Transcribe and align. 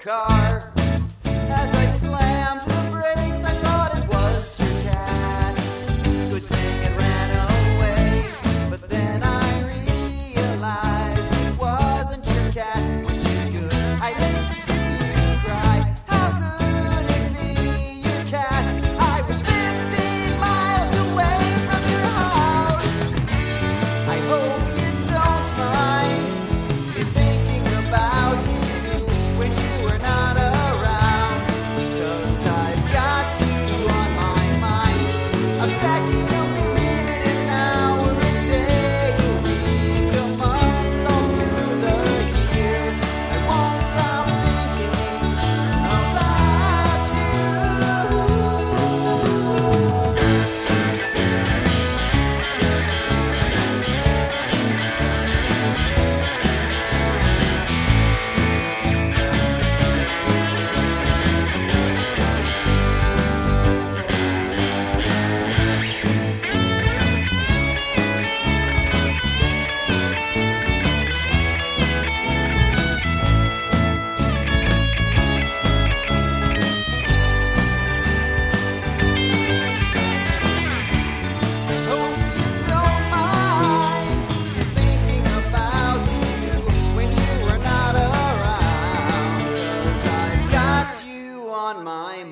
car. 0.00 0.69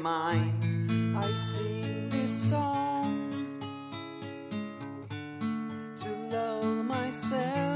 Mind. 0.03 1.17
I 1.17 1.27
sing 1.35 2.09
this 2.09 2.51
song 2.51 3.61
to 5.97 6.09
lull 6.33 6.65
myself 6.85 7.68